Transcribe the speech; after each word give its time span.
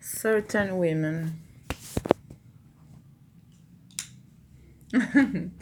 Certain 0.00 0.72
Women. 0.72 1.32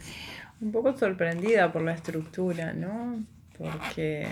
Un 0.61 0.71
poco 0.71 0.97
sorprendida 0.97 1.71
por 1.71 1.83
la 1.83 1.93
estructura, 1.93 2.73
¿no? 2.73 3.23
Porque 3.57 4.27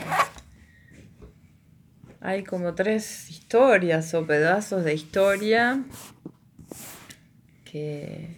hay 2.20 2.43
como 2.43 2.73
tres 2.73 3.29
historias 3.29 4.13
o 4.13 4.25
pedazos 4.25 4.83
de 4.83 4.93
historia 4.93 5.83
que 7.63 8.37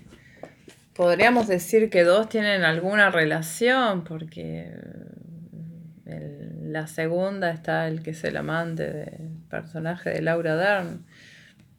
podríamos 0.94 1.48
decir 1.48 1.90
que 1.90 2.04
dos 2.04 2.30
tienen 2.30 2.64
alguna 2.64 3.10
relación, 3.10 4.04
porque 4.04 4.70
la 6.06 6.88
segunda 6.88 7.52
está 7.52 7.88
el 7.88 8.04
que 8.04 8.12
es 8.12 8.24
el 8.24 8.38
amante 8.38 8.92
del 8.92 9.30
personaje 9.50 10.10
de 10.12 10.22
Laura 10.22 10.56
Dern, 10.56 11.06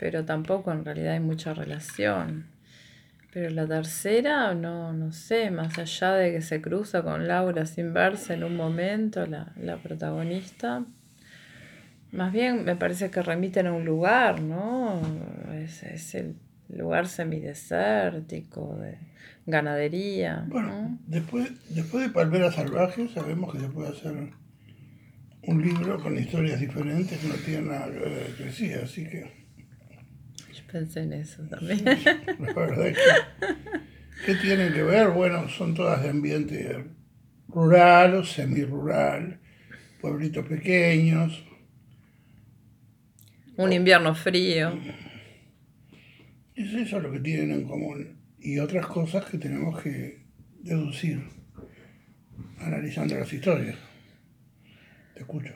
pero 0.01 0.25
tampoco 0.25 0.73
en 0.73 0.83
realidad 0.83 1.13
hay 1.13 1.21
mucha 1.21 1.53
relación. 1.53 2.47
Pero 3.33 3.51
la 3.51 3.67
tercera, 3.67 4.55
no, 4.55 4.95
no 4.95 5.13
sé, 5.13 5.51
más 5.51 5.79
allá 5.79 6.15
de 6.15 6.33
que 6.33 6.41
se 6.41 6.63
cruza 6.63 7.03
con 7.03 7.29
Laura 7.29 7.67
sin 7.67 7.93
verse 7.93 8.33
en 8.33 8.43
un 8.43 8.57
momento, 8.57 9.27
la, 9.27 9.53
la 9.57 9.77
protagonista, 9.77 10.85
más 12.13 12.33
bien 12.33 12.65
me 12.65 12.77
parece 12.77 13.11
que 13.11 13.23
remiten 13.23 13.67
a 13.67 13.73
un 13.75 13.85
lugar, 13.85 14.41
¿no? 14.41 15.03
Es, 15.55 15.83
es 15.83 16.15
el 16.15 16.35
lugar 16.71 17.07
semidesértico, 17.07 18.79
de 18.81 18.97
ganadería. 19.47 20.47
Bueno, 20.49 20.99
después, 21.07 21.53
después 21.75 22.05
de 22.07 22.11
Palmeras 22.11 22.55
Salvajes 22.55 23.11
sabemos 23.13 23.53
que 23.53 23.61
se 23.61 23.69
puede 23.69 23.91
hacer 23.91 24.31
un 25.43 25.63
libro 25.63 26.03
con 26.03 26.19
historias 26.19 26.59
diferentes 26.59 27.19
que 27.19 27.29
no 27.29 27.35
tienen 27.35 27.69
nada 27.69 27.87
que 27.91 27.99
ver 27.99 28.83
así 28.83 29.05
que... 29.05 29.40
Pensé 30.71 31.01
en 31.03 31.13
eso 31.15 31.43
también. 31.45 31.85
la 31.85 32.53
verdad 32.53 32.89
es 32.89 32.97
que... 32.97 33.03
¿Qué 34.27 34.35
tienen 34.35 34.73
que 34.73 34.83
ver? 34.83 35.11
Bueno, 35.11 35.49
son 35.49 35.75
todas 35.75 36.03
de 36.03 36.11
ambiente 36.11 36.85
rural 37.49 38.15
o 38.15 38.25
semi-rural, 38.25 39.41
pueblitos 40.01 40.47
pequeños, 40.47 41.43
un 43.61 43.75
invierno 43.75 44.15
frío. 44.15 44.73
Es 46.55 46.73
eso 46.73 46.99
lo 46.99 47.13
que 47.13 47.21
tienen 47.21 47.51
en 47.53 47.65
común. 47.65 48.17
Y 48.39 48.59
otras 48.59 48.87
cosas 48.87 49.27
que 49.27 49.37
tenemos 49.37 49.83
que 49.83 50.25
deducir 50.61 51.23
analizando 52.59 53.17
las 53.17 53.31
historias. 53.31 53.77
Te 55.13 55.21
escucho. 55.21 55.55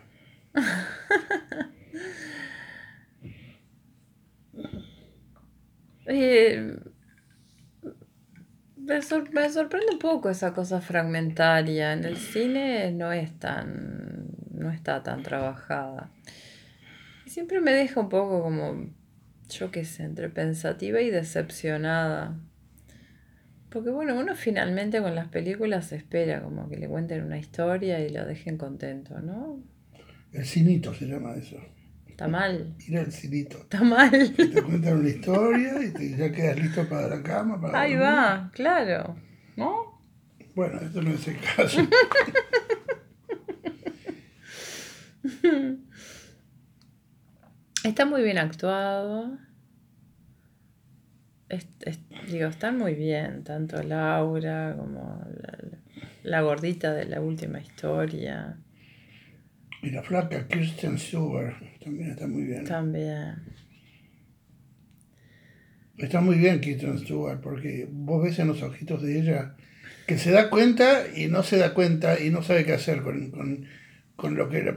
Eh, 6.06 6.76
me, 8.76 9.00
me, 9.32 9.50
sorprende 9.50 9.92
un 9.92 9.98
poco 9.98 10.28
esa 10.30 10.52
cosa 10.52 10.80
fragmentaria. 10.80 11.92
En 11.92 12.04
el 12.04 12.16
cine 12.16 12.92
no 12.92 13.12
es 13.12 13.38
tan. 13.38 14.28
no 14.50 14.70
está 14.70 15.02
tan 15.02 15.22
trabajada 15.22 16.10
siempre 17.34 17.60
me 17.60 17.72
deja 17.72 18.00
un 18.00 18.08
poco 18.08 18.42
como, 18.42 18.90
yo 19.48 19.70
qué 19.72 19.84
sé, 19.84 20.04
entre 20.04 20.28
pensativa 20.28 21.00
y 21.00 21.10
decepcionada. 21.10 22.38
Porque 23.70 23.90
bueno, 23.90 24.16
uno 24.16 24.36
finalmente 24.36 25.02
con 25.02 25.16
las 25.16 25.26
películas 25.26 25.90
espera 25.90 26.40
como 26.42 26.68
que 26.68 26.76
le 26.76 26.88
cuenten 26.88 27.24
una 27.24 27.36
historia 27.36 27.98
y 27.98 28.10
lo 28.10 28.24
dejen 28.24 28.56
contento, 28.56 29.18
¿no? 29.20 29.60
El 30.32 30.44
cinito 30.44 30.94
se 30.94 31.06
llama 31.06 31.34
eso. 31.34 31.56
Está 32.14 32.28
mal. 32.28 32.76
Ir 32.86 32.96
al 32.96 33.10
cinito. 33.10 33.58
Está 33.58 33.82
mal. 33.82 34.32
te 34.36 34.62
cuentan 34.62 35.00
una 35.00 35.08
historia 35.08 35.82
y 35.82 35.90
te, 35.90 36.16
ya 36.16 36.30
quedas 36.30 36.60
listo 36.60 36.88
para 36.88 37.08
la 37.08 37.20
cama. 37.24 37.60
Para 37.60 37.80
Ahí 37.80 37.96
va, 37.96 38.52
claro. 38.54 39.16
¿No? 39.56 40.00
Bueno, 40.54 40.78
esto 40.80 41.02
no 41.02 41.10
es 41.10 41.26
el 41.26 41.40
caso. 41.40 41.80
Está 47.82 48.06
muy 48.06 48.22
bien 48.22 48.38
actuado. 48.38 49.36
digo, 52.30 52.46
están 52.46 52.78
muy 52.78 52.94
bien, 52.94 53.42
tanto 53.42 53.82
Laura 53.82 54.76
como 54.78 55.20
la, 56.22 56.42
gordita 56.42 56.94
de 56.94 57.06
la 57.06 57.20
última 57.20 57.58
historia. 57.58 58.56
Y 59.84 59.90
la 59.90 60.02
flaca 60.02 60.48
Kirsten 60.48 60.98
Stewart 60.98 61.54
también 61.82 62.12
está 62.12 62.26
muy 62.26 62.44
bien. 62.44 62.64
También. 62.64 63.34
Está 65.98 66.22
muy 66.22 66.36
bien 66.36 66.60
Kirsten 66.60 66.98
Stewart 66.98 67.40
porque 67.42 67.86
vos 67.90 68.24
ves 68.24 68.38
en 68.38 68.48
los 68.48 68.62
ojitos 68.62 69.02
de 69.02 69.20
ella 69.20 69.56
que 70.06 70.16
se 70.16 70.30
da 70.30 70.48
cuenta 70.48 71.04
y 71.14 71.28
no 71.28 71.42
se 71.42 71.58
da 71.58 71.74
cuenta 71.74 72.18
y 72.18 72.30
no 72.30 72.42
sabe 72.42 72.64
qué 72.64 72.72
hacer 72.72 73.02
con, 73.02 73.30
con, 73.30 73.66
con 74.16 74.36
lo 74.36 74.48
que 74.48 74.74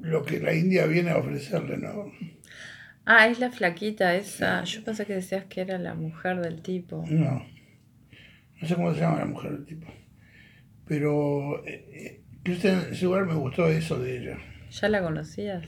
lo 0.00 0.24
que 0.24 0.40
la 0.40 0.54
India 0.54 0.86
viene 0.86 1.10
a 1.10 1.16
ofrecerle, 1.16 1.78
¿no? 1.78 2.12
Ah, 3.06 3.28
es 3.28 3.40
la 3.40 3.50
flaquita 3.50 4.14
esa. 4.14 4.62
Yo 4.64 4.84
pensé 4.84 5.06
que 5.06 5.14
decías 5.14 5.46
que 5.46 5.62
era 5.62 5.78
la 5.78 5.94
mujer 5.94 6.40
del 6.40 6.60
tipo. 6.60 7.02
No. 7.08 7.46
No 8.60 8.68
sé 8.68 8.74
cómo 8.74 8.92
se 8.92 9.00
llama 9.00 9.20
la 9.20 9.26
mujer 9.26 9.52
del 9.52 9.64
tipo. 9.64 9.86
Pero 10.86 11.64
eh, 11.66 12.22
Kristen 12.46 12.94
Stewart 12.94 13.26
me 13.26 13.34
gustó 13.34 13.66
eso 13.66 13.98
de 13.98 14.18
ella. 14.18 14.38
¿Ya 14.70 14.88
la 14.88 15.02
conocías? 15.02 15.64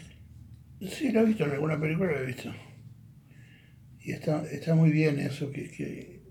Sí, 0.81 1.11
la 1.11 1.22
he 1.22 1.25
visto 1.25 1.44
en 1.44 1.50
alguna 1.50 1.81
película, 1.81 2.12
la 2.12 2.21
he 2.21 2.27
visto. 2.27 2.55
Y 4.00 4.12
está, 4.12 4.44
está 4.44 4.77
muy 4.77 4.93
bien 4.93 5.19
eso, 5.19 5.50
que, 5.50 5.69
que 5.72 6.22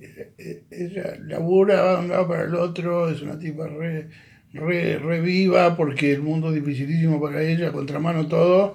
eh, 0.00 0.32
eh, 0.38 0.64
ella 0.70 1.18
labura, 1.20 1.82
va 1.82 1.96
de 1.96 1.98
un 1.98 2.08
lado 2.08 2.26
para 2.26 2.44
el 2.44 2.54
otro, 2.54 3.10
es 3.10 3.20
una 3.20 3.38
tipa 3.38 3.68
re 3.68 4.08
reviva 4.54 5.76
porque 5.76 6.12
el 6.12 6.22
mundo 6.22 6.48
es 6.48 6.54
dificilísimo 6.54 7.20
para 7.20 7.42
ella, 7.42 7.70
contramano 7.70 8.26
todo. 8.26 8.74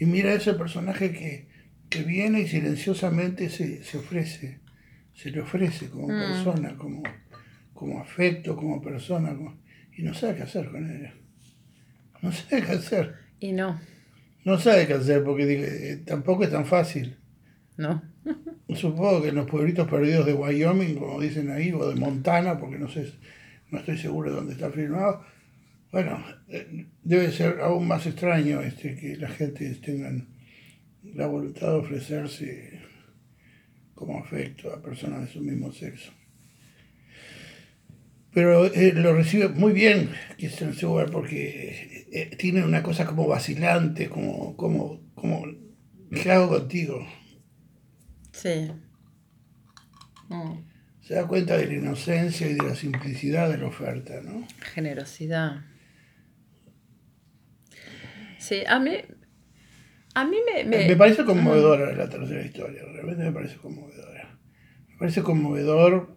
Y 0.00 0.06
mira 0.06 0.32
ese 0.32 0.54
personaje 0.54 1.12
que, 1.12 1.54
viene 2.02 2.40
y 2.40 2.48
silenciosamente 2.48 3.50
se, 3.50 3.98
ofrece, 3.98 4.60
se 5.12 5.30
le 5.30 5.40
ofrece 5.42 5.90
como 5.90 6.08
mm. 6.08 6.18
persona, 6.18 6.76
como, 6.76 7.02
como 7.74 8.00
afecto, 8.00 8.56
como 8.56 8.80
persona, 8.80 9.36
y 9.96 10.02
no 10.02 10.14
sabe 10.14 10.36
qué 10.36 10.42
hacer 10.42 10.70
con 10.70 10.88
ella. 10.88 11.14
No 12.22 12.32
sabe 12.32 12.62
qué 12.62 12.72
hacer. 12.72 13.14
Y 13.40 13.52
no. 13.52 13.80
No 14.44 14.58
sabe 14.58 14.86
qué 14.86 14.94
hacer 14.94 15.24
porque 15.24 15.44
eh, 15.64 15.96
tampoco 16.04 16.44
es 16.44 16.50
tan 16.50 16.66
fácil. 16.66 17.16
No. 17.76 18.02
Supongo 18.74 19.22
que 19.22 19.28
en 19.28 19.36
los 19.36 19.50
pueblitos 19.50 19.88
perdidos 19.88 20.26
de 20.26 20.34
Wyoming, 20.34 20.96
como 20.96 21.20
dicen 21.20 21.50
ahí, 21.50 21.72
o 21.72 21.88
de 21.88 21.96
Montana, 21.96 22.58
porque 22.58 22.78
no 22.78 22.88
sé 22.88 23.12
no 23.70 23.78
estoy 23.78 23.98
seguro 23.98 24.30
de 24.30 24.36
dónde 24.36 24.52
está 24.52 24.70
filmado. 24.70 25.24
Bueno, 25.90 26.22
eh, 26.48 26.86
debe 27.02 27.32
ser 27.32 27.60
aún 27.60 27.88
más 27.88 28.06
extraño 28.06 28.60
este, 28.60 28.96
que 28.96 29.16
la 29.16 29.28
gente 29.28 29.72
tenga 29.76 30.12
la 31.02 31.26
voluntad 31.26 31.68
de 31.68 31.78
ofrecerse 31.78 32.80
como 33.94 34.18
afecto 34.18 34.72
a 34.72 34.82
personas 34.82 35.22
de 35.22 35.28
su 35.28 35.40
mismo 35.40 35.72
sexo. 35.72 36.12
Pero 38.36 38.66
eh, 38.66 38.92
lo 38.92 39.16
recibe 39.16 39.48
muy 39.48 39.72
bien 39.72 40.10
Kristen 40.36 40.74
Stewart 40.74 41.10
porque 41.10 42.06
eh, 42.12 42.36
tiene 42.36 42.62
una 42.62 42.84
cosa 42.84 43.04
como 43.06 43.26
vacilante, 43.26 44.08
como, 44.08 44.56
como, 44.56 45.00
como, 45.16 45.42
¿qué 46.10 46.30
hago 46.30 46.50
contigo? 46.50 47.04
Sí. 48.32 48.70
Mm 50.28 50.76
se 51.06 51.14
da 51.14 51.26
cuenta 51.28 51.56
de 51.56 51.68
la 51.68 51.74
inocencia 51.74 52.50
y 52.50 52.54
de 52.54 52.64
la 52.64 52.74
simplicidad 52.74 53.48
de 53.48 53.58
la 53.58 53.66
oferta, 53.66 54.20
¿no? 54.22 54.44
Generosidad. 54.74 55.64
Sí, 58.38 58.64
a 58.66 58.80
mí, 58.80 58.90
a 60.14 60.24
mí 60.24 60.36
me... 60.44 60.64
Me, 60.64 60.96
parece 60.96 61.24
conmovedora 61.24 61.92
la 61.94 62.08
tercera 62.08 62.42
historia, 62.42 62.82
realmente 62.92 63.22
me 63.22 63.30
parece 63.30 63.56
conmovedora. 63.56 64.36
Me 64.88 64.98
parece 64.98 65.22
conmovedor 65.22 66.15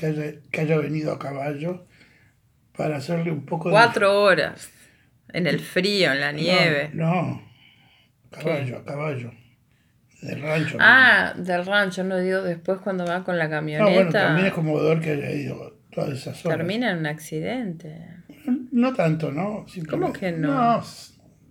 que 0.00 0.06
haya, 0.06 0.32
que 0.50 0.60
haya 0.62 0.78
venido 0.78 1.12
a 1.12 1.18
caballo 1.18 1.86
para 2.74 2.96
hacerle 2.96 3.30
un 3.30 3.44
poco 3.44 3.68
de... 3.68 3.72
Cuatro 3.72 4.22
horas, 4.22 4.70
en 5.28 5.46
el 5.46 5.60
frío, 5.60 6.12
en 6.12 6.20
la 6.20 6.32
nieve. 6.32 6.90
No, 6.94 7.42
caballo, 8.30 8.78
a 8.78 8.84
caballo. 8.84 9.30
Del 10.22 10.40
rancho. 10.42 10.76
Ah, 10.80 11.34
del 11.36 11.66
rancho, 11.66 12.02
no 12.04 12.18
digo 12.18 12.42
después 12.42 12.78
cuando 12.80 13.06
va 13.06 13.24
con 13.24 13.38
la 13.38 13.48
camioneta. 13.48 13.90
No, 13.90 13.94
bueno, 13.94 14.10
también 14.10 14.46
es 14.46 14.52
conmovedor 14.52 15.00
que 15.00 15.10
haya 15.10 15.30
ido 15.30 15.78
todas 15.90 16.10
esas 16.10 16.44
horas. 16.44 16.58
Termina 16.58 16.90
en 16.90 16.98
un 16.98 17.06
accidente. 17.06 18.06
No 18.72 18.94
tanto, 18.94 19.30
¿no? 19.32 19.66
¿Cómo 19.88 20.12
que 20.12 20.32
no? 20.32 20.78
No, 20.78 20.84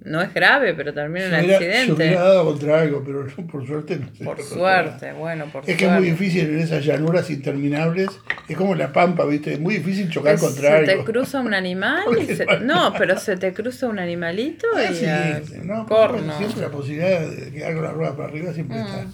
no 0.05 0.21
es 0.21 0.33
grave, 0.33 0.73
pero 0.73 0.93
Se 0.93 0.99
un 1.01 1.11
hubiera, 1.11 1.41
se 1.41 1.55
accidente. 1.55 1.91
hubiera 1.93 2.21
dado 2.23 2.45
contra 2.45 2.81
algo, 2.81 3.03
pero 3.05 3.25
no, 3.25 3.47
por 3.47 3.67
suerte 3.67 3.97
no 3.97 4.07
se 4.15 4.23
Por 4.23 4.41
suerte, 4.41 5.11
bueno, 5.13 5.45
por 5.51 5.69
Es 5.69 5.75
que 5.77 5.85
es 5.85 5.91
muy 5.91 6.05
suerte. 6.07 6.23
difícil 6.23 6.49
en 6.49 6.59
esas 6.59 6.85
llanuras 6.85 7.29
interminables. 7.29 8.07
Es 8.47 8.57
como 8.57 8.75
la 8.75 8.91
pampa, 8.93 9.25
¿viste? 9.25 9.53
Es 9.53 9.59
muy 9.59 9.75
difícil 9.77 10.09
chocar 10.09 10.35
Es- 10.35 10.41
contra 10.41 10.61
se 10.69 10.91
algo. 10.91 11.03
te 11.05 11.11
cruza 11.11 11.39
un 11.41 11.53
animal 11.53 12.03
y 12.21 12.25
se- 12.35 12.45
no- 12.61 12.93
pero 12.97 13.17
se 13.19 13.37
te 13.37 13.53
cruza 13.53 13.87
un 13.87 13.99
animalito 13.99 14.67
Ah, 14.75 14.83
y 14.91 14.95
sí, 14.95 15.05
ah, 15.05 15.39
¿no? 15.63 15.85
corno. 15.85 16.37
Siempre 16.37 16.61
la 16.61 16.69
posibilidad 16.69 17.19
de 17.29 17.51
quedar 17.51 17.73
con 17.73 17.83
la 17.83 17.91
rueda 17.91 18.15
para 18.15 18.29
arriba 18.29 18.53
siempre 18.53 18.79
está. 18.79 19.03
Mm. 19.03 19.13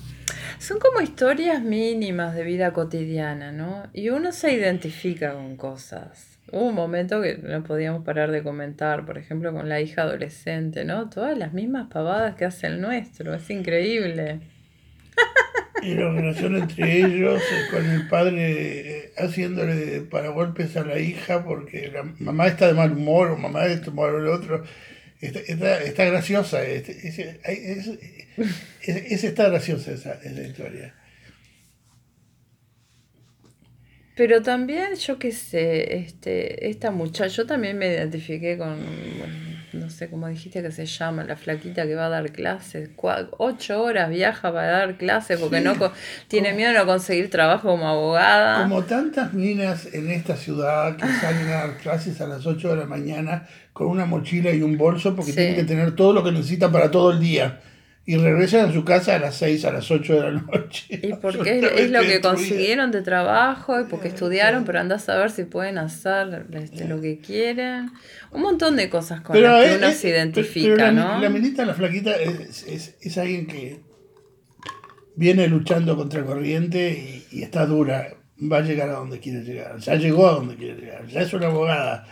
Son 0.60 0.80
como 0.80 1.02
historias 1.02 1.62
mínimas 1.62 2.34
de 2.34 2.44
vida 2.44 2.72
cotidiana, 2.74 3.52
¿no? 3.52 3.84
Y 3.94 4.10
uno 4.10 4.32
se 4.32 4.54
identifica 4.54 5.34
con 5.34 5.58
cosas. 5.58 6.35
Hubo 6.56 6.70
un 6.70 6.76
momento 6.76 7.22
que 7.22 7.38
no 7.38 7.64
podíamos 7.66 8.06
parar 8.06 8.32
de 8.32 8.42
comentar, 8.42 9.06
por 9.06 9.18
ejemplo, 9.18 9.52
con 9.52 9.68
la 9.68 9.82
hija 9.82 10.04
adolescente, 10.04 10.86
¿no? 10.86 11.10
Todas 11.10 11.38
las 11.38 11.52
mismas 11.52 11.88
pavadas 11.92 12.36
que 12.36 12.46
hace 12.46 12.68
el 12.68 12.80
nuestro, 12.80 13.34
es 13.34 13.50
increíble. 13.50 14.40
Y 15.82 15.96
la 15.96 16.14
relación 16.14 16.56
entre 16.56 17.00
ellos, 17.06 17.42
con 17.72 17.86
el 17.86 18.08
padre 18.08 18.38
eh, 19.00 19.12
haciéndole 19.18 20.00
para 20.10 20.30
golpes 20.30 20.78
a 20.78 20.86
la 20.86 20.98
hija 20.98 21.44
porque 21.44 21.92
la 21.94 22.04
mamá 22.20 22.48
está 22.48 22.68
de 22.68 22.74
mal 22.74 22.94
humor 22.94 23.32
o 23.32 23.38
mamá 23.38 23.66
esto, 23.66 23.92
o 23.94 24.08
el 24.08 24.28
otro. 24.28 24.64
Está, 25.20 25.40
está, 25.42 25.84
está 25.84 26.06
graciosa. 26.06 26.64
este- 26.64 27.06
Es, 27.06 27.20
es- 27.20 28.00
es- 28.88 29.24
está 29.26 29.50
graciosa 29.50 29.92
esa, 29.92 30.14
esa 30.24 30.42
historia. 30.42 30.94
Pero 34.16 34.42
también, 34.42 34.96
yo 34.96 35.20
qué 35.20 35.32
sé, 35.34 35.98
este, 35.98 36.70
esta 36.70 36.90
muchacha, 36.92 37.28
yo 37.28 37.46
también 37.46 37.78
me 37.78 37.88
identifiqué 37.88 38.58
con, 38.58 38.78
bueno, 39.20 39.34
no 39.74 39.90
sé 39.90 40.10
cómo 40.10 40.30
dijiste 40.30 40.62
que 40.62 40.72
se 40.72 40.86
llama, 40.86 41.26
la 41.26 41.36
flaquita 41.36 41.86
que 41.86 41.96
va 41.96 42.06
a 42.06 42.10
dar 42.10 42.32
clases, 42.32 42.90
ocho 43.38 43.84
horas 43.84 44.10
viaja 44.10 44.54
para 44.54 44.68
dar 44.72 44.98
clases 44.98 45.38
porque 45.38 45.58
Sí. 45.58 45.64
no 45.66 45.78
co- 45.78 45.92
tiene 46.30 46.54
miedo 46.54 46.72
de 46.72 46.78
no 46.78 46.86
conseguir 46.86 47.30
trabajo 47.30 47.68
como 47.68 47.90
abogada. 47.90 48.64
Como 48.64 48.84
tantas 48.84 49.34
minas 49.34 49.94
en 49.94 50.10
esta 50.10 50.38
ciudad 50.38 50.96
que 50.96 51.06
salen 51.20 51.48
a 51.50 51.52
dar 51.52 51.78
clases 51.78 52.22
a 52.22 52.28
las 52.28 52.46
8 52.46 52.70
de 52.70 52.78
la 52.78 52.86
mañana 52.86 53.48
con 53.74 53.88
una 53.88 54.06
mochila 54.06 54.52
y 54.52 54.62
un 54.62 54.78
bolso 54.78 55.14
porque 55.14 55.32
Sí. 55.32 55.38
tienen 55.38 55.56
que 55.56 55.64
tener 55.66 55.94
todo 55.94 56.14
lo 56.14 56.24
que 56.24 56.32
necesitan 56.32 56.72
para 56.72 56.90
todo 56.90 57.12
el 57.12 57.20
día. 57.20 57.60
Y 58.08 58.18
regresan 58.18 58.70
a 58.70 58.72
su 58.74 58.86
casa 58.86 59.16
a 59.16 59.20
las 59.20 59.36
6, 59.38 59.66
a 59.66 59.72
las 59.74 59.90
8 59.90 60.14
de 60.14 60.22
la 60.22 60.32
noche. 60.32 60.86
Y 61.04 61.14
porque 61.16 61.58
es, 61.60 61.64
es 61.86 61.90
lo 61.92 62.02
que 62.02 62.22
consiguieron 62.22 62.92
de 62.92 63.02
trabajo 63.02 63.80
y 63.82 63.86
porque 63.86 64.10
estudiaron, 64.10 64.64
pero 64.64 64.80
anda 64.80 64.98
a 64.98 65.00
saber 65.00 65.32
si 65.32 65.46
pueden 65.46 65.80
hacer 65.80 66.46
este, 66.52 66.88
lo 66.88 67.02
que 67.02 67.18
quieren. 67.18 67.90
Un 68.32 68.42
montón 68.44 68.76
de 68.76 68.90
cosas 68.92 69.22
con 69.22 69.42
las 69.42 69.64
que 69.64 69.72
es- 69.72 69.78
uno 69.78 69.88
es- 69.88 69.98
se 69.98 70.08
pero 70.10 70.18
identifica, 70.20 70.76
la, 70.76 70.92
¿no? 70.92 71.20
La 71.20 71.30
minita, 71.30 71.66
la 71.66 71.74
flaquita, 71.74 72.16
es, 72.16 72.64
es, 72.68 72.96
es 73.02 73.18
alguien 73.18 73.48
que 73.48 73.80
viene 75.16 75.48
luchando 75.48 75.96
contra 75.96 76.24
corriente 76.24 77.24
y, 77.32 77.40
y 77.40 77.44
está 77.44 77.66
dura. 77.66 78.10
Va 78.40 78.58
a 78.58 78.62
llegar 78.62 78.90
a 78.90 78.94
donde 78.94 79.20
quiere 79.20 79.42
llegar. 79.44 79.78
Ya 79.80 79.96
llegó 79.96 80.28
a 80.28 80.34
donde 80.34 80.56
quiere 80.58 80.80
llegar. 80.80 81.08
Ya 81.08 81.22
es 81.22 81.34
una 81.34 81.48
abogada. 81.48 82.06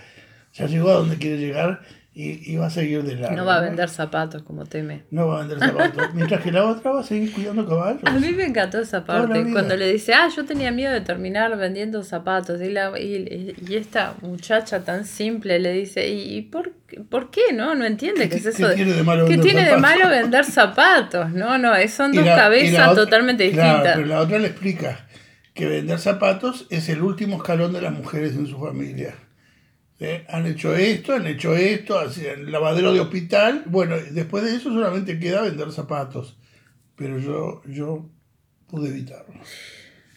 Ya 0.53 0.67
llegó 0.67 0.89
a 0.89 0.93
donde 0.95 1.17
quiere 1.17 1.37
llegar 1.37 1.81
y, 2.15 2.51
y 2.51 2.57
va 2.57 2.67
a 2.67 2.69
seguir 2.69 3.01
de 3.03 3.15
largo. 3.15 3.35
No 3.35 3.43
va 3.45 3.57
a 3.57 3.61
vender 3.61 3.89
zapatos 3.89 4.43
como 4.43 4.65
teme. 4.65 5.01
No 5.09 5.27
va 5.27 5.37
a 5.37 5.45
vender 5.47 5.59
zapatos. 5.67 6.09
Mientras 6.13 6.41
que 6.41 6.51
la 6.51 6.63
otra 6.65 6.91
va 6.91 6.99
a 6.99 7.03
seguir 7.03 7.33
cuidando 7.33 7.67
caballos. 7.67 8.01
A 8.05 8.11
mí 8.11 8.31
me 8.33 8.45
encantó 8.45 8.79
esa 8.79 9.03
parte, 9.03 9.43
cuando 9.51 9.75
le 9.75 9.91
dice, 9.91 10.13
ah, 10.13 10.29
yo 10.35 10.45
tenía 10.45 10.71
miedo 10.71 10.91
de 10.93 11.01
terminar 11.01 11.57
vendiendo 11.57 12.03
zapatos. 12.03 12.61
Y, 12.61 12.69
la, 12.69 12.91
y, 12.99 13.55
y 13.67 13.75
esta 13.75 14.13
muchacha 14.21 14.83
tan 14.83 15.05
simple 15.05 15.57
le 15.59 15.71
dice, 15.73 16.07
¿y, 16.07 16.35
y 16.37 16.41
por, 16.43 16.73
qué- 16.87 16.99
por 17.01 17.31
qué 17.31 17.51
no? 17.51 17.73
No 17.73 17.83
entiende 17.85 18.29
qué 18.29 18.35
es 18.35 18.43
¿Qué- 18.43 18.49
eso. 18.49 18.69
qué 18.69 18.75
tiene 18.75 18.93
de 18.93 19.03
malo 19.03 19.25
¿Qué 19.25 19.31
vender 19.37 19.51
tiene 19.51 19.69
de 19.69 19.77
malo 19.77 20.09
vender 20.09 20.45
zapatos? 20.45 21.31
No, 21.31 21.57
no, 21.57 21.75
es- 21.75 21.93
son 21.95 22.11
dos 22.11 22.23
la- 22.25 22.35
cabezas 22.35 22.89
otra- 22.89 23.03
totalmente 23.05 23.49
claro, 23.51 23.69
distintas. 23.69 23.95
pero 23.95 24.07
la 24.07 24.19
otra 24.21 24.37
le 24.37 24.47
explica 24.49 25.07
que 25.55 25.65
vender 25.67 25.97
zapatos 25.97 26.67
es 26.69 26.89
el 26.89 27.01
último 27.01 27.37
escalón 27.37 27.73
de 27.73 27.81
las 27.81 27.91
mujeres 27.91 28.33
en 28.33 28.45
su 28.45 28.59
familia. 28.59 29.15
¿Eh? 30.03 30.25
Han 30.29 30.45
hecho 30.45 30.75
esto, 30.75 31.13
han 31.13 31.25
hecho 31.27 31.55
esto, 31.55 31.97
hacían 31.97 32.51
lavadero 32.51 32.93
de 32.93 32.99
hospital. 32.99 33.63
Bueno, 33.67 33.95
después 34.11 34.43
de 34.43 34.55
eso 34.55 34.69
solamente 34.69 35.17
queda 35.19 35.41
vender 35.43 35.71
zapatos. 35.71 36.37
Pero 36.95 37.19
yo, 37.19 37.61
yo 37.65 38.09
pude 38.67 38.89
evitarlo. 38.89 39.33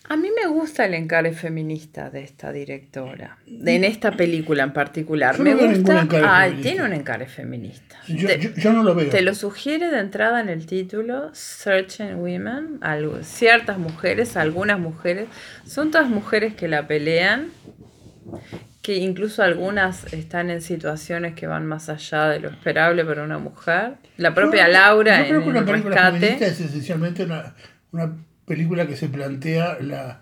A 0.09 0.17
mí 0.17 0.29
me 0.41 0.49
gusta 0.49 0.85
el 0.87 0.95
encare 0.95 1.33
feminista 1.33 2.11
de 2.11 2.23
esta 2.23 2.53
directora, 2.53 3.39
de, 3.47 3.75
en 3.75 3.83
esta 3.83 4.13
película 4.13 4.63
en 4.63 4.73
particular. 4.73 5.37
Yo 5.37 5.43
me 5.43 5.51
no 5.55 5.67
gusta. 5.69 6.07
feminista. 6.07 6.63
tiene 6.63 6.83
un 6.85 6.93
encare 6.93 7.27
feminista. 7.27 7.97
Yo, 8.07 8.29
Te- 8.29 8.39
yo- 8.41 8.51
yo 8.55 8.73
no 8.73 8.85
lo 8.85 8.95
veo. 8.95 9.09
Te 9.09 9.21
lo 9.23 9.35
sugiere 9.35 9.89
de 9.91 9.99
entrada 9.99 10.41
en 10.41 10.49
el 10.49 10.67
título, 10.67 11.31
Certain 11.35 12.17
Women, 12.21 12.79
algo, 12.83 13.19
ciertas 13.25 13.79
mujeres, 13.79 14.37
algunas 14.37 14.79
mujeres, 14.79 15.27
son 15.67 15.91
todas 15.91 16.09
mujeres 16.09 16.55
que 16.55 16.69
la 16.69 16.87
pelean, 16.87 17.49
que 18.87 18.95
incluso 18.99 19.43
algunas 19.43 20.13
están 20.13 20.49
en 20.49 20.61
situaciones 20.63 21.35
que 21.35 21.49
van 21.49 21.67
más 21.67 21.89
allá 21.89 22.29
de 22.29 22.39
lo 22.39 22.49
esperable 22.51 23.05
para 23.05 23.25
una 23.25 23.39
mujer. 23.39 23.95
La 24.17 24.33
propia 24.33 24.67
Yo- 24.69 24.73
Laura 24.75 25.23
yo 25.23 25.27
creo 25.27 25.39
en 25.39 25.43
que 25.43 25.51
una 25.51 25.59
el 25.59 25.65
película 25.67 26.11
rescate. 26.13 26.45
es 26.47 26.61
esencialmente 26.61 27.25
una, 27.25 27.57
una 27.91 28.17
película 28.47 28.87
que 28.87 28.95
se 28.95 29.09
plantea 29.09 29.79
la, 29.81 30.21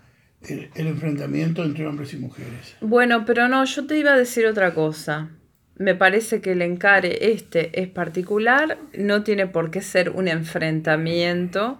el, 0.49 0.71
el 0.73 0.87
enfrentamiento 0.87 1.63
entre 1.63 1.85
hombres 1.85 2.11
y 2.15 2.17
mujeres. 2.17 2.75
Bueno, 2.81 3.23
pero 3.23 3.47
no, 3.47 3.63
yo 3.65 3.85
te 3.85 3.99
iba 3.99 4.13
a 4.13 4.17
decir 4.17 4.47
otra 4.47 4.73
cosa. 4.73 5.29
Me 5.77 5.93
parece 5.93 6.41
que 6.41 6.53
el 6.53 6.63
encare 6.63 7.33
este 7.33 7.79
es 7.79 7.87
particular, 7.89 8.79
no 8.97 9.21
tiene 9.21 9.45
por 9.45 9.69
qué 9.69 9.81
ser 9.81 10.09
un 10.09 10.27
enfrentamiento. 10.27 11.79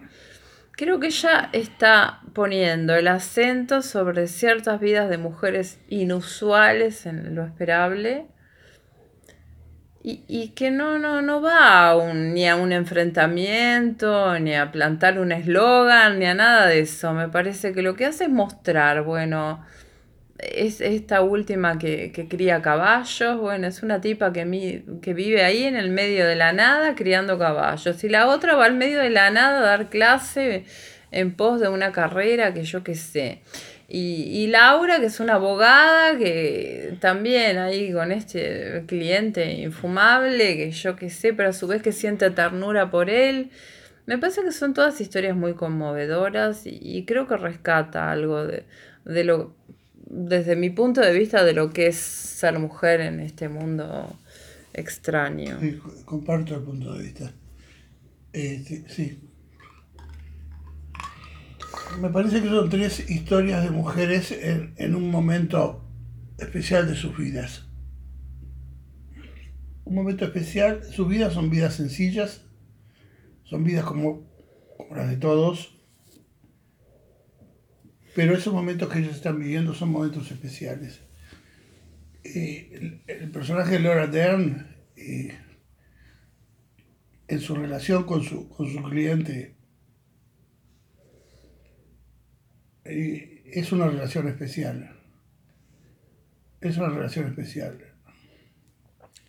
Creo 0.77 0.99
que 0.99 1.07
ella 1.07 1.49
está 1.53 2.21
poniendo 2.33 2.93
el 2.95 3.07
acento 3.07 3.81
sobre 3.81 4.27
ciertas 4.27 4.79
vidas 4.79 5.09
de 5.09 5.17
mujeres 5.17 5.79
inusuales 5.89 7.05
en 7.07 7.33
lo 7.33 7.43
esperable 7.45 8.27
y, 10.03 10.23
y 10.27 10.49
que 10.49 10.69
no, 10.69 10.99
no, 10.99 11.21
no 11.21 11.41
va 11.41 11.87
a 11.89 11.95
un- 11.97 12.33
ni 12.33 12.47
a 12.47 12.55
un 12.55 12.71
enfrentamiento, 12.71 14.37
ni 14.39 14.53
a 14.53 14.71
plantar 14.71 15.17
un 15.19 15.31
eslogan, 15.31 16.19
ni 16.19 16.25
a 16.25 16.35
nada 16.35 16.67
de 16.67 16.79
eso. 16.81 17.13
Me 17.13 17.27
parece 17.29 17.73
que 17.73 17.81
lo 17.81 17.95
que 17.95 18.05
hace 18.05 18.25
es 18.25 18.29
mostrar, 18.29 19.01
bueno, 19.03 19.65
es 20.39 20.81
esta 20.81 21.21
última 21.21 21.77
que, 21.79 22.11
que 22.11 22.27
cría 22.27 22.61
caballos, 22.61 23.39
bueno, 23.39 23.67
es 23.67 23.83
una 23.83 24.01
tipa 24.01 24.33
que, 24.33 24.45
mi- 24.45 24.83
que 25.01 25.13
vive 25.13 25.43
ahí 25.43 25.63
en 25.63 25.75
el 25.77 25.89
medio 25.89 26.27
de 26.27 26.35
la 26.35 26.51
nada 26.53 26.95
criando 26.95 27.39
caballos. 27.39 28.03
Y 28.03 28.09
la 28.09 28.27
otra 28.27 28.55
va 28.55 28.65
al 28.65 28.75
medio 28.75 28.99
de 28.99 29.09
la 29.09 29.31
nada 29.31 29.59
a 29.59 29.61
dar 29.61 29.89
clase 29.89 30.65
en 31.11 31.33
pos 31.35 31.61
de 31.61 31.69
una 31.69 31.91
carrera 31.91 32.53
que 32.53 32.63
yo 32.63 32.83
qué 32.83 32.95
sé. 32.95 33.41
Y, 33.87 34.23
y 34.23 34.47
Laura, 34.47 34.99
que 34.99 35.05
es 35.05 35.19
una 35.19 35.35
abogada, 35.35 36.17
que 36.17 36.97
también 36.99 37.57
ahí 37.59 37.93
con 37.93 38.11
este 38.11 38.83
cliente 38.87 39.53
infumable, 39.53 40.57
que 40.57 40.71
yo 40.71 40.95
qué 40.95 41.09
sé, 41.09 41.33
pero 41.33 41.49
a 41.49 41.53
su 41.53 41.67
vez 41.67 41.81
que 41.81 41.91
siente 41.91 42.29
ternura 42.31 42.89
por 42.89 43.09
él. 43.09 43.51
Me 44.07 44.17
parece 44.17 44.43
que 44.43 44.51
son 44.51 44.73
todas 44.73 45.01
historias 45.01 45.35
muy 45.35 45.53
conmovedoras 45.53 46.65
y, 46.65 46.79
y 46.81 47.05
creo 47.05 47.27
que 47.27 47.37
rescata 47.37 48.11
algo 48.11 48.45
de, 48.45 48.63
de 49.05 49.23
lo, 49.23 49.55
desde 50.15 50.55
mi 50.55 50.69
punto 50.69 51.01
de 51.01 51.13
vista, 51.13 51.43
de 51.43 51.53
lo 51.53 51.71
que 51.71 51.87
es 51.87 51.97
ser 51.97 52.57
mujer 52.57 53.01
en 53.01 53.19
este 53.19 53.49
mundo 53.49 54.15
extraño. 54.73 55.59
Sí, 55.59 55.73
co- 55.73 55.93
comparto 56.05 56.55
el 56.55 56.61
punto 56.61 56.93
de 56.93 57.03
vista. 57.03 57.33
Eh, 58.33 58.83
sí. 58.87 59.19
Me 61.99 62.09
parece 62.09 62.41
que 62.41 62.49
son 62.49 62.69
tres 62.69 63.09
historias 63.09 63.63
de 63.63 63.69
mujeres 63.69 64.31
en, 64.31 64.95
un 64.95 65.09
momento 65.09 65.85
especial 66.37 66.87
de 66.87 66.95
sus 66.95 67.17
vidas. 67.17 67.67
Un 69.85 69.95
momento 69.95 70.25
especial, 70.25 70.83
sus 70.83 71.07
vidas 71.07 71.33
son 71.33 71.49
vidas 71.49 71.75
sencillas, 71.75 72.41
son 73.43 73.63
vidas 73.63 73.85
como 73.85 74.27
las 74.93 75.09
de 75.09 75.17
todos, 75.17 75.74
pero 78.15 78.33
esos 78.33 78.53
momentos 78.53 78.89
que 78.89 78.99
ellos 78.99 79.13
están 79.13 79.37
viviendo 79.37 79.73
son 79.73 79.91
momentos 79.91 80.31
especiales. 80.31 81.01
Eh, 82.23 83.01
el, 83.07 83.29
personaje 83.29 83.73
de 83.73 83.79
Laura 83.81 84.07
Dern, 84.07 84.73
eh, 84.95 85.37
en 87.27 87.39
su 87.41 87.55
relación 87.55 88.05
con 88.05 88.23
su, 88.23 88.47
con 88.47 88.71
su 88.71 88.81
cliente, 88.83 89.57
eh, 92.85 93.43
es 93.47 93.73
una 93.73 93.87
relación 93.87 94.29
especial. 94.29 94.97
Es 96.61 96.77
una 96.77 96.87
relación 96.89 97.27
especial. 97.27 97.94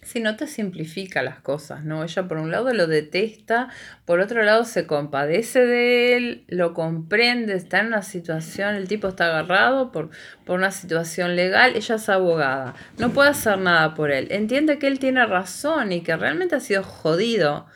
Si 0.06 0.20
no 0.20 0.36
te 0.36 0.46
simplifica 0.46 1.20
las 1.20 1.40
cosas, 1.40 1.82
¿no? 1.82 2.04
Ella 2.04 2.28
por 2.28 2.38
un 2.38 2.52
lado 2.52 2.72
lo 2.72 2.86
detesta, 2.86 3.70
por 4.04 4.20
otro 4.20 4.44
lado 4.44 4.64
se 4.64 4.86
compadece 4.86 5.66
de 5.66 6.16
él, 6.16 6.44
lo 6.46 6.74
comprende, 6.74 7.54
está 7.54 7.80
en 7.80 7.88
una 7.88 8.02
situación, 8.02 8.76
el 8.76 8.86
tipo 8.86 9.08
está 9.08 9.26
agarrado 9.26 9.90
por, 9.90 10.10
por 10.44 10.60
una 10.60 10.70
situación 10.70 11.34
legal, 11.34 11.74
ella 11.74 11.96
es 11.96 12.08
abogada, 12.08 12.76
no 12.98 13.10
puede 13.10 13.30
hacer 13.30 13.58
nada 13.58 13.94
por 13.94 14.12
él, 14.12 14.28
entiende 14.30 14.78
que 14.78 14.86
él 14.86 15.00
tiene 15.00 15.26
razón 15.26 15.90
y 15.90 16.02
que 16.02 16.16
realmente 16.16 16.54
ha 16.54 16.60
sido 16.60 16.84
jodido, 16.84 17.66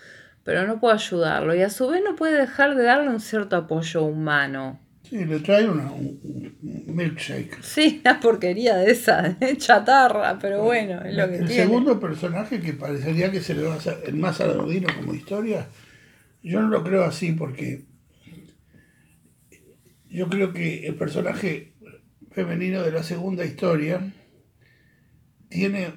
pero 0.45 0.69
no 0.69 0.79
puede 0.79 0.95
ayudarlo 0.95 1.53
y 1.57 1.63
a 1.63 1.69
su 1.69 1.89
vez 1.89 2.01
no 2.05 2.15
puede 2.15 2.39
dejar 2.39 2.77
de 2.77 2.85
darle 2.85 3.11
un 3.11 3.19
cierto 3.19 3.57
apoyo 3.57 4.05
humano. 4.05 4.79
Sí, 5.03 5.25
le 5.25 5.41
trae 5.41 5.69
una, 5.69 5.91
un, 5.91 6.21
un 6.63 6.95
milkshake. 6.95 7.63
Sí, 7.63 8.01
una 8.05 8.21
porquería 8.21 8.77
de 8.77 8.93
esa, 8.93 9.23
de 9.41 9.57
chatarra, 9.57 10.39
pero 10.39 10.63
bueno, 10.63 11.03
es 11.05 11.15
lo 11.15 11.29
que 11.29 11.37
El 11.37 11.47
tiene. 11.49 11.63
segundo 11.63 11.99
personaje 11.99 12.61
que 12.61 12.75
parecería 12.75 13.31
que 13.33 13.41
se 13.41 13.55
le 13.55 13.63
va 13.63 13.75
a 13.75 13.79
hacer 13.79 13.99
el 14.07 14.17
más 14.17 14.41
anodino 14.41 14.89
como 14.95 15.15
historia, 15.15 15.69
yo 16.43 16.61
no 16.61 16.69
lo 16.69 16.85
creo 16.85 17.05
así 17.05 17.33
porque 17.33 17.85
yo 20.09 20.29
creo 20.29 20.53
que 20.53 20.87
el 20.87 20.95
personaje 20.97 21.73
femenino 22.31 22.83
de 22.83 22.93
la 22.93 23.03
segunda 23.03 23.45
historia 23.45 24.13
tiene, 25.49 25.95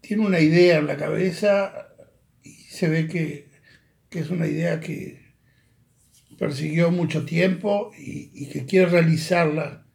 tiene 0.00 0.26
una 0.26 0.40
idea 0.40 0.78
en 0.78 0.86
la 0.86 0.96
cabeza 0.96 1.88
y 2.42 2.50
se 2.54 2.88
ve 2.88 3.06
que, 3.08 3.48
que 4.08 4.20
es 4.20 4.30
una 4.30 4.46
idea 4.46 4.80
que 4.80 5.25
persiguió 6.38 6.90
mucho 6.90 7.24
tiempo 7.24 7.92
y, 7.98 8.30
y 8.34 8.48
que 8.50 8.64
quiere 8.66 8.86
realizarla 8.86 9.86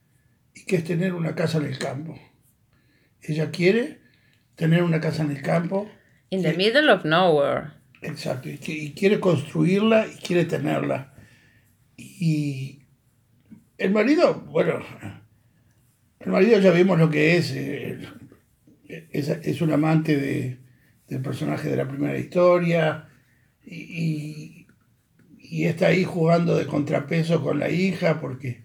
y 0.53 0.65
que 0.65 0.77
es 0.77 0.83
tener 0.83 1.13
una 1.13 1.35
casa 1.35 1.57
en 1.59 1.65
el 1.65 1.77
campo. 1.77 2.19
Ella 3.21 3.51
quiere 3.51 3.99
tener 4.55 4.83
una 4.83 4.99
casa 4.99 5.23
en 5.23 5.31
el 5.31 5.41
campo, 5.41 5.89
In 6.29 6.41
the 6.43 6.53
middle 6.53 6.89
of 6.91 7.03
nowhere. 7.03 7.71
exacto, 8.01 8.49
y, 8.49 8.59
y 8.65 8.93
quiere 8.93 9.19
construirla 9.19 10.07
y 10.07 10.17
quiere 10.17 10.45
tenerla. 10.45 11.13
Y 11.97 12.79
el 13.77 13.91
marido, 13.91 14.41
bueno, 14.49 14.79
el 16.19 16.31
marido 16.31 16.59
ya 16.59 16.71
vimos 16.71 16.97
lo 16.99 17.09
que 17.09 17.37
es, 17.37 17.51
eh, 17.51 17.99
es, 19.11 19.29
es 19.29 19.61
un 19.61 19.71
amante 19.73 20.15
de, 20.17 20.57
del 21.07 21.21
personaje 21.21 21.69
de 21.69 21.75
la 21.77 21.87
primera 21.87 22.17
historia 22.17 23.07
y, 23.65 23.75
y- 23.75 24.60
y 25.51 25.65
está 25.65 25.87
ahí 25.87 26.05
jugando 26.05 26.55
de 26.55 26.65
contrapeso 26.65 27.43
con 27.43 27.59
la 27.59 27.69
hija 27.69 28.21
porque, 28.21 28.63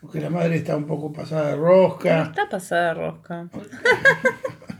porque 0.00 0.18
la 0.18 0.30
madre 0.30 0.56
está 0.56 0.74
un 0.76 0.86
poco 0.86 1.12
pasada 1.12 1.50
de 1.50 1.56
No 1.56 1.62
rosca, 1.62 2.22
está 2.22 2.48
pasada 2.48 2.88
de 2.88 2.94
rosca. 2.94 3.50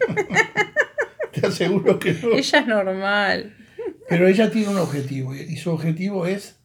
te 1.32 1.46
aseguro 1.46 1.98
que 1.98 2.12
no. 2.14 2.32
Ella 2.32 2.58
es 2.60 2.66
normal. 2.66 3.56
Pero 4.08 4.26
ella 4.26 4.50
tiene 4.50 4.68
un 4.68 4.78
objetivo 4.78 5.34
y 5.34 5.56
su 5.56 5.70
objetivo 5.70 6.26
es 6.26 6.58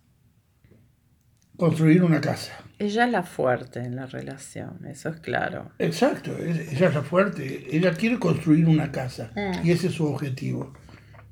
construir 1.58 2.03
una 2.03 2.22
casa. 2.22 2.53
Ella 2.79 3.06
es 3.06 3.12
la 3.12 3.24
fuerte 3.24 3.79
en 3.79 3.96
la 3.96 4.06
relación, 4.06 4.86
eso 4.88 5.10
es 5.10 5.20
claro. 5.20 5.72
Exacto, 5.79 6.32
ella 6.38 6.88
es 6.88 6.94
la 6.94 7.01
fuerte, 7.01 7.75
ella 7.75 7.94
quiere 7.94 8.20
construir 8.20 8.67
una 8.67 8.91
casa 8.91 9.32
Mm. 9.36 9.65
y 9.67 9.72
ese 9.72 9.88
es 9.88 9.94
su 9.94 10.06
objetivo. 10.06 10.74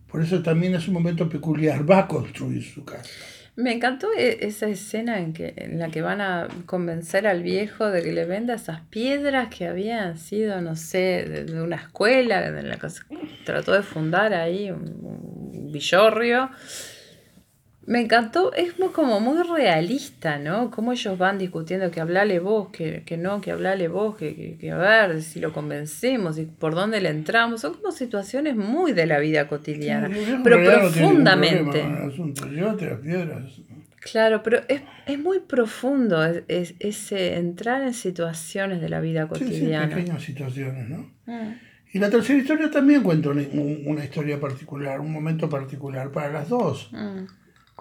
Por 0.07 0.21
eso 0.21 0.41
también 0.41 0.73
es 0.75 0.87
un 0.87 0.93
momento 0.95 1.29
peculiar, 1.29 1.89
va 1.89 1.99
a 1.99 2.07
construir 2.07 2.63
su 2.63 2.83
casa. 2.83 3.09
Me 3.55 3.71
encantó 3.73 4.07
e- 4.17 4.39
esa 4.45 4.67
escena 4.67 5.19
en, 5.19 5.33
que, 5.33 5.53
en 5.55 5.79
la 5.79 5.87
que 5.89 6.01
van 6.01 6.19
a 6.19 6.47
convencer 6.65 7.25
al 7.25 7.41
viejo 7.41 7.89
de 7.89 8.01
que 8.03 8.11
le 8.11 8.25
venda 8.25 8.55
esas 8.55 8.81
piedras 8.89 9.47
que 9.47 9.67
habían 9.67 10.17
sido, 10.17 10.59
no 10.61 10.75
sé, 10.75 11.25
de, 11.25 11.45
de 11.45 11.61
una 11.61 11.77
escuela 11.77 12.45
en 12.45 12.69
la 12.69 12.75
que 12.77 12.89
se 12.89 13.01
trató 13.45 13.71
de 13.71 13.81
fundar 13.81 14.33
ahí 14.33 14.71
un, 14.71 14.81
un 15.53 15.71
villorrio. 15.71 16.49
Me 17.87 18.01
encantó, 18.01 18.51
es 18.53 18.79
muy, 18.79 18.89
como 18.89 19.19
muy 19.19 19.43
realista, 19.43 20.39
¿no? 20.39 20.71
Cómo 20.71 20.91
ellos 20.91 21.17
van 21.19 21.37
discutiendo 21.37 21.91
que 21.91 22.01
hablale 22.01 22.39
vos, 22.39 22.69
que, 22.69 23.03
que 23.05 23.15
no, 23.15 23.41
que 23.41 23.51
hablale 23.51 23.87
vos, 23.87 24.15
que, 24.17 24.35
que, 24.35 24.57
que 24.57 24.71
a 24.71 24.77
ver 24.77 25.21
si 25.21 25.39
lo 25.39 25.53
convencemos 25.53 26.39
y 26.39 26.45
por 26.45 26.73
dónde 26.73 26.99
le 26.99 27.09
entramos. 27.09 27.61
Son 27.61 27.75
como 27.75 27.91
situaciones 27.91 28.55
muy 28.55 28.91
de 28.93 29.05
la 29.05 29.19
vida 29.19 29.47
cotidiana, 29.47 30.07
Sí, 30.07 30.35
pero 30.43 30.57
no 30.57 30.63
profundamente. 30.79 31.81
asunto. 31.83 32.47
Claro, 33.99 34.43
pero 34.43 34.61
es, 34.67 34.81
es 35.07 35.19
muy 35.19 35.39
profundo 35.39 36.23
es, 36.23 36.43
es- 36.47 36.75
ese 36.79 37.35
entrar 37.37 37.81
en 37.81 37.93
situaciones 37.93 38.81
de 38.81 38.89
la 38.89 38.99
vida 38.99 39.27
Sí, 39.33 39.39
sí, 39.39 39.45
cotidiana. 39.45 39.95
pequeñas 39.95 40.23
situaciones, 40.23 40.89
¿no? 40.89 41.11
Mm. 41.25 41.53
Y 41.93 41.99
la 41.99 42.09
tercera 42.09 42.37
historia 42.37 42.69
también 42.69 43.01
cuenta 43.03 43.29
una, 43.29 43.41
un- 43.53 43.83
una 43.85 44.03
historia 44.03 44.39
particular, 44.39 44.99
un 44.99 45.11
momento 45.11 45.49
particular 45.49 46.11
para 46.11 46.31
las 46.31 46.49
dos. 46.49 46.89
Mm. 46.91 47.25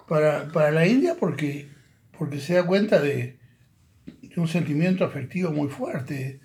Para, 0.07 0.49
para 0.51 0.71
la 0.71 0.85
India 0.85 1.15
porque, 1.19 1.67
porque 2.17 2.39
se 2.39 2.53
da 2.53 2.65
cuenta 2.65 3.01
de, 3.01 3.39
un 4.37 4.47
sentimiento 4.47 5.05
afectivo 5.05 5.51
muy 5.51 5.69
fuerte 5.69 6.41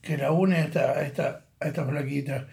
que 0.00 0.16
la 0.16 0.32
une 0.32 0.56
a 0.56 0.64
esta, 0.64 0.92
a, 0.92 1.02
esta, 1.02 1.46
a 1.60 1.86
flaquita. 1.86 2.48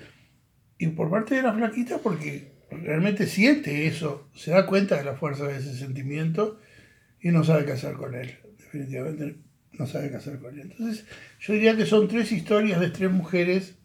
Y 0.78 0.88
por 0.88 1.10
parte 1.10 1.36
de 1.36 1.44
la 1.44 1.54
flaquita 1.54 2.00
porque 2.00 2.52
realmente 2.70 3.28
siente 3.28 3.88
eso, 3.88 4.30
se 4.34 4.52
da 4.52 4.66
cuenta 4.66 4.98
de 4.98 5.06
la 5.06 5.16
fuerza 5.16 5.46
de 5.46 5.58
ese 5.58 5.75
sentimiento 5.78 6.60
y 7.22 7.30
no 7.30 7.44
sabe 7.44 7.66
qué 7.66 7.74
hacer 7.74 7.94
con 7.94 8.16
él. 8.16 8.38
Definitivamente 8.58 9.38
no 9.74 9.88
sabe 9.88 10.10
qué 10.10 10.18
hacer 10.18 10.40
con 10.40 10.54
él. 10.60 10.72
Entonces 10.72 11.06
yo 11.40 11.54
diría 11.54 11.78
que 11.78 11.86
son 11.86 12.08
tres 12.08 12.32
historias 12.32 12.80
de 12.80 12.90
tres 12.90 13.12
mujeres 13.12 13.75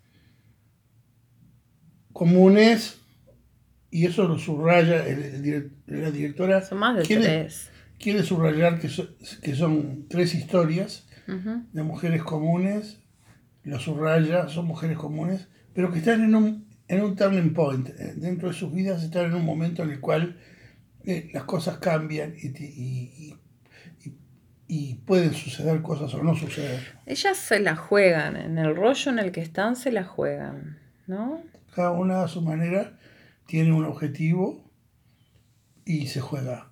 comunes 2.12 2.99
y 3.90 4.06
eso 4.06 4.26
lo 4.28 4.38
subraya 4.38 5.06
el- 5.06 5.72
la 5.86 6.10
directora 6.10 6.62
Son 6.62 6.78
más 6.78 6.96
de 6.96 7.02
quiere, 7.02 7.24
tres. 7.24 7.70
quiere 7.98 8.22
subrayar 8.22 8.78
que, 8.80 8.88
so- 8.88 9.08
que 9.42 9.54
son 9.54 10.06
tres 10.08 10.34
historias 10.34 11.06
de 11.72 11.82
mujeres 11.84 12.22
comunes, 12.24 12.98
lo 13.62 13.78
subraya, 13.78 14.48
son 14.48 14.66
mujeres 14.66 14.96
comunes, 14.98 15.46
pero 15.74 15.92
que 15.92 15.98
están 16.00 16.24
en 16.24 16.34
un, 16.34 16.66
en 16.88 17.02
un 17.02 17.14
turning 17.14 17.52
point. 17.54 17.88
eh, 17.90 18.14
Dentro 18.16 18.48
de 18.48 18.54
sus 18.54 18.72
vidas 18.72 19.04
están 19.04 19.26
en 19.26 19.34
un 19.34 19.44
momento 19.44 19.82
en 19.84 19.90
el 19.90 20.00
cual 20.00 20.36
eh, 21.04 21.30
las 21.32 21.44
cosas 21.44 21.78
cambian 21.78 22.34
y- 22.36 22.48
y- 22.48 23.34
y- 24.04 24.14
y 24.66 24.94
pueden 25.06 25.32
suceder 25.34 25.82
cosas 25.82 26.12
o 26.14 26.22
no 26.22 26.34
suceder. 26.36 26.80
Ellas 27.06 27.36
se 27.36 27.58
la 27.60 27.74
juegan, 27.76 28.36
en 28.36 28.58
el 28.58 28.74
rollo 28.76 29.10
en 29.10 29.18
el 29.18 29.32
que 29.32 29.40
están 29.40 29.76
se 29.76 29.90
la 29.92 30.04
juegan, 30.04 30.78
¿no? 31.06 31.42
Cada 31.74 31.92
una 31.92 32.22
a 32.24 32.28
su 32.28 32.42
manera 32.42 32.98
tiene 33.50 33.72
un 33.72 33.84
objetivo 33.84 34.70
y 35.84 36.06
se 36.06 36.20
juega. 36.20 36.70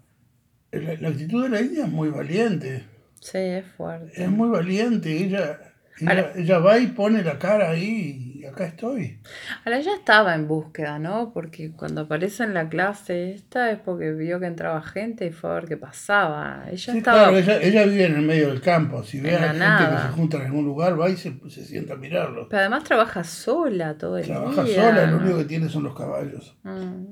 La, 0.71 0.95
la 0.95 1.09
actitud 1.09 1.43
de 1.43 1.49
la 1.49 1.61
India 1.61 1.85
es 1.87 1.91
muy 1.91 2.09
valiente. 2.09 2.85
Sí, 3.21 3.39
es 3.39 3.67
fuerte. 3.67 4.13
Es 4.23 4.31
muy 4.31 4.49
valiente. 4.49 5.11
Ella, 5.25 5.59
ella, 6.01 6.11
Ahora- 6.11 6.33
ella 6.37 6.59
va 6.61 6.79
y 6.79 6.87
pone 6.87 7.25
la 7.25 7.37
cara 7.39 7.71
ahí 7.71 8.28
acá 8.49 8.67
estoy. 8.67 9.21
Ahora 9.65 9.79
ella 9.79 9.95
estaba 9.95 10.35
en 10.35 10.49
búsqueda, 10.49 10.99
¿no? 10.99 11.33
Porque 11.33 11.73
cuando 11.73 12.03
aparece 12.03 12.45
en 12.45 12.55
la 12.55 12.69
clase 12.69 13.33
esta 13.33 13.71
es 13.71 13.79
porque 13.79 14.13
vio 14.13 14.41
que 14.41 14.47
entraba 14.47 14.83
gente 14.83 15.27
y 15.27 15.31
fue 15.31 15.51
a 15.51 15.55
ver 15.55 15.65
qué 15.67 15.77
pasaba. 15.77 16.65
Ella 16.71 16.93
Sí, 16.93 16.99
estaba... 16.99 17.19
claro, 17.31 17.39
ella, 17.39 17.61
ella 17.63 17.85
vive 17.87 18.05
en 18.07 18.17
el 18.17 18.23
medio 18.23 18.49
del 18.49 18.61
campo. 18.61 19.03
Si 19.05 19.21
ve 19.21 19.31
a 19.37 19.41
la 19.41 19.47
gente 19.49 19.59
nada. 19.61 19.97
que 20.03 20.03
se 20.09 20.13
junta 20.15 20.37
en 20.39 20.43
algún 20.47 20.65
lugar, 20.65 21.01
va 21.01 21.09
y 21.11 21.17
se, 21.17 21.35
se 21.49 21.65
sienta 21.65 21.95
a 21.95 21.97
mirarlo. 21.97 22.49
Pero 22.49 22.61
además 22.61 22.85
trabaja 22.85 23.25
sola 23.25 23.97
todo 23.97 24.19
el 24.19 24.27
Trabaja 24.27 24.65
día. 24.65 24.75
sola, 24.91 25.07
lo 25.11 25.17
único 25.19 25.39
que 25.39 25.45
tiene 25.45 25.69
son 25.69 25.85
los 25.85 25.97
caballos. 25.97 26.57
Mm. 26.65 27.05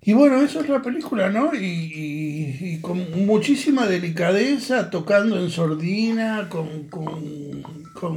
Y 0.00 0.12
bueno, 0.14 0.40
eso 0.40 0.60
es 0.60 0.68
la 0.68 0.80
película, 0.80 1.28
¿no? 1.28 1.52
Y, 1.54 1.58
y- 1.58 2.74
y 2.74 2.80
con 2.80 3.26
muchísima 3.26 3.84
delicadeza, 3.86 4.88
tocando 4.90 5.38
en 5.38 5.50
sordina, 5.50 6.48
con, 6.48 6.88
con, 6.88 7.62
con 7.92 8.16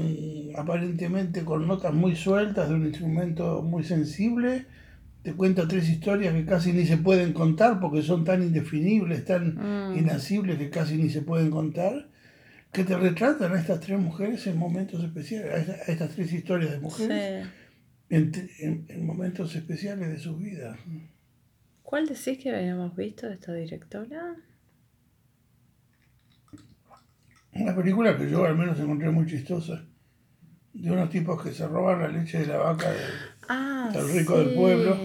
aparentemente 0.58 1.44
con 1.44 1.68
notas 1.68 1.94
muy 1.94 2.16
sueltas 2.16 2.70
de 2.70 2.76
un 2.76 2.86
instrumento 2.86 3.62
muy 3.62 3.84
sensible. 3.84 4.66
Te 5.24 5.34
cuenta 5.34 5.68
tres 5.68 5.88
historias 5.90 6.34
que 6.34 6.46
casi 6.46 6.74
ni 6.74 6.86
se 6.86 6.98
pueden 6.98 7.34
contar 7.34 7.80
porque 7.80 8.02
son 8.02 8.26
tan 8.26 8.42
indefinibles, 8.42 9.24
tan 9.26 9.56
Mm. 9.56 9.98
inacibles 10.00 10.58
que 10.58 10.70
casi 10.70 10.98
ni 10.98 11.10
se 11.10 11.22
pueden 11.22 11.52
contar, 11.52 12.08
que 12.72 12.84
te 12.84 12.98
retratan 12.98 13.54
a 13.54 13.60
estas 13.60 13.80
tres 13.82 14.00
mujeres 14.00 14.48
en 14.48 14.58
momentos 14.58 15.04
especiales, 15.04 15.52
a, 15.54 15.58
esta- 15.58 15.74
a 15.74 15.94
estas 15.94 16.10
tres 16.16 16.34
historias 16.34 16.72
de 16.72 16.80
mujeres 16.80 17.46
Sí. 17.46 17.50
en, 18.10 18.32
en- 18.60 18.86
en 18.90 19.06
momentos 19.06 19.56
especiales 19.56 20.10
de 20.10 20.18
sus 20.18 20.40
vidas. 20.40 20.78
¿Cuál 21.84 22.08
decís 22.08 22.38
que 22.40 22.56
habíamos 22.56 22.96
visto 22.96 23.28
de 23.28 23.34
esta 23.36 23.54
directora? 23.54 24.38
Una 27.54 27.76
película 27.76 28.18
que 28.18 28.30
yo 28.30 28.46
al 28.46 28.58
menos 28.58 28.80
encontré 28.80 29.12
muy 29.12 29.26
chistosa. 29.28 29.86
De 30.74 30.90
unos 30.92 31.10
tipos 31.10 31.42
que 31.44 31.52
se 31.54 31.68
roban 31.68 32.00
la 32.00 32.08
leche 32.08 32.40
de 32.40 32.48
la 32.48 32.58
vaca 32.58 32.90
de- 32.92 32.98
Ah, 33.50 33.92
El 33.94 34.14
rico 34.14 34.38
del 34.40 34.54
pueblo. 34.56 34.98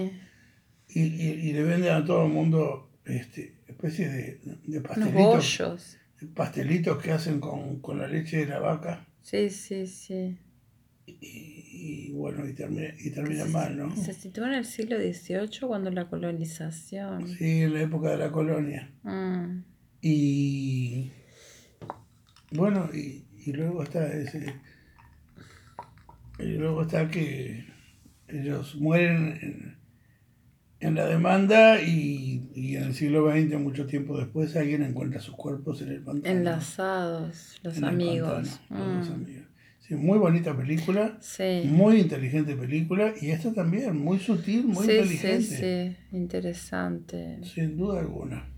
y, 0.89 1.01
y- 1.01 1.49
y 1.49 1.53
le 1.53 1.63
venden 1.65 1.93
a 1.93 2.05
todo 2.05 2.27
el 2.27 2.33
mundo 2.33 2.91
este, 3.05 3.55
especies 3.67 4.13
de, 4.13 4.41
de 4.65 4.81
pastelitos, 4.81 5.97
pastelitos 6.35 7.03
que 7.03 7.13
hacen 7.13 7.41
con, 7.41 7.81
con 7.81 7.99
la 7.99 8.07
leche 8.07 8.39
de 8.39 8.47
la 8.47 8.59
vaca. 8.61 9.07
Sí, 9.23 9.51
sí, 9.51 9.87
sí. 9.87 10.39
y, 11.07 12.11
bueno, 12.13 12.49
y 12.49 12.53
termina, 12.55 12.89
y 12.99 13.11
termina 13.11 13.45
mal, 13.47 13.77
¿no? 13.77 13.95
Se 13.97 14.13
sitúa 14.13 14.47
en 14.49 14.55
el 14.55 14.65
siglo 14.65 14.97
XVIII 14.99 15.67
cuando 15.67 15.91
la 15.91 16.09
colonización. 16.09 17.29
Sí, 17.29 17.63
en 17.63 17.75
la 17.75 17.83
época 17.83 18.11
de 18.11 18.17
la 18.19 18.31
colonia. 18.33 18.91
Mm. 19.03 19.63
Y 20.01 21.11
bueno, 22.53 22.89
y, 22.95 23.25
y 23.45 23.53
luego 23.53 23.83
está 23.83 24.07
ese. 24.13 24.55
Y 26.39 26.55
luego 26.55 26.83
está 26.83 27.09
que 27.09 27.65
ellos 28.29 28.77
mueren 28.77 29.79
en, 30.81 30.95
la 30.95 31.07
demanda 31.07 31.81
y, 31.81 32.51
y, 32.55 32.77
en 32.77 32.85
el 32.85 32.95
siglo 32.95 33.31
XX, 33.31 33.59
mucho 33.59 33.87
tiempo 33.87 34.19
después, 34.19 34.55
alguien 34.57 34.83
encuentra 34.83 35.21
sus 35.21 35.35
cuerpos 35.35 35.81
en 35.83 35.89
el 35.89 36.03
pantano. 36.03 36.39
Enlazados, 36.39 37.59
los 37.63 37.81
mm. 37.81 37.85
amigos. 37.85 38.61
Sí, 39.81 39.95
muy 39.95 40.19
bonita 40.19 40.57
película, 40.57 41.17
sí. 41.21 41.63
muy 41.65 42.01
inteligente 42.01 42.57
película 42.57 43.15
y 43.21 43.31
esta 43.31 43.53
también, 43.53 43.97
muy 43.97 44.19
sutil, 44.19 44.67
muy 44.67 44.85
sí, 44.85 44.93
inteligente. 44.93 45.43
Sí, 45.43 45.57
sí, 45.57 46.17
interesante. 46.17 47.39
Sin 47.45 47.77
duda 47.77 48.01
alguna. 48.01 48.51